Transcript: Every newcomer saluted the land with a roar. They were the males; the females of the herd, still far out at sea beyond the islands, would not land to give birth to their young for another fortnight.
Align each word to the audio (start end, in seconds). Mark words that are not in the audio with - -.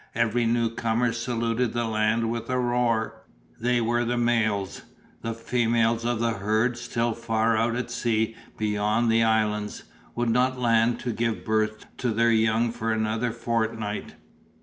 Every 0.15 0.47
newcomer 0.47 1.13
saluted 1.13 1.73
the 1.73 1.85
land 1.85 2.31
with 2.31 2.49
a 2.49 2.57
roar. 2.57 3.21
They 3.59 3.79
were 3.81 4.03
the 4.03 4.17
males; 4.17 4.81
the 5.21 5.35
females 5.35 6.05
of 6.05 6.19
the 6.19 6.31
herd, 6.31 6.75
still 6.79 7.13
far 7.13 7.55
out 7.55 7.75
at 7.75 7.91
sea 7.91 8.35
beyond 8.57 9.11
the 9.11 9.21
islands, 9.21 9.83
would 10.15 10.29
not 10.31 10.57
land 10.57 10.99
to 11.01 11.13
give 11.13 11.45
birth 11.45 11.85
to 11.97 12.09
their 12.09 12.31
young 12.31 12.71
for 12.71 12.91
another 12.91 13.31
fortnight. 13.31 14.15